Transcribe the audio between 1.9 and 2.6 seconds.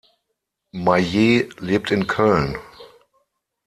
in Köln.